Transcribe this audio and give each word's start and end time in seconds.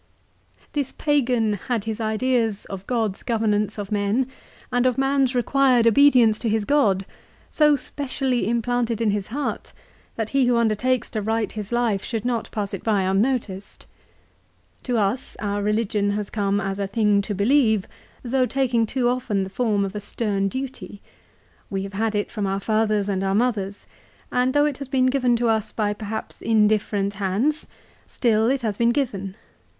This 0.73 0.91
pagan 0.93 1.53
had 1.67 1.83
his 1.83 2.01
ideas 2.01 2.65
of 2.65 2.87
God's 2.87 3.21
governance 3.21 3.77
of 3.77 3.91
men, 3.91 4.25
and 4.71 4.87
of 4.87 4.97
man's 4.97 5.35
required 5.35 5.85
obedience 5.85 6.39
to 6.39 6.49
his 6.49 6.65
God, 6.65 7.05
so 7.51 7.75
specially 7.75 8.47
implanted 8.49 8.99
in 8.99 9.11
his 9.11 9.27
heart 9.27 9.73
that 10.15 10.31
he 10.31 10.47
who 10.47 10.57
undertakes 10.57 11.07
to 11.11 11.21
write 11.21 11.51
his 11.51 11.71
life 11.71 12.03
should 12.03 12.25
not 12.25 12.49
pass 12.49 12.73
it 12.73 12.83
by 12.83 13.03
unnoticed. 13.03 13.85
To 14.85 14.97
us 14.97 15.37
our 15.39 15.61
religion 15.61 16.09
has 16.13 16.31
come 16.31 16.59
as 16.59 16.79
a 16.79 16.87
thing 16.87 17.21
to 17.21 17.35
believe, 17.35 17.87
though 18.23 18.47
taking 18.47 18.87
too 18.87 19.07
often 19.07 19.43
the 19.43 19.51
form 19.51 19.85
of 19.85 19.93
a 19.93 19.99
stern 19.99 20.47
duty. 20.47 20.99
We 21.69 21.83
have 21.83 21.93
had 21.93 22.15
it 22.15 22.31
from 22.31 22.47
our 22.47 22.59
fathers 22.59 23.07
and 23.07 23.23
our 23.23 23.35
mothers; 23.35 23.85
and 24.31 24.55
though 24.55 24.65
it 24.65 24.79
has 24.79 24.87
been 24.87 25.05
given 25.05 25.35
to 25.35 25.47
us 25.47 25.71
by 25.71 25.93
perhaps 25.93 26.41
indifferent 26.41 27.13
hands, 27.21 27.67
still 28.07 28.47
it 28.49 28.63
has 28.63 28.77
been 28.77 28.89
given. 28.89 29.35